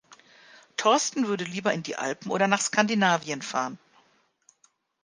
[0.77, 3.77] Thorsten würde lieber in die Alpen oder nach Skandinavien fahren.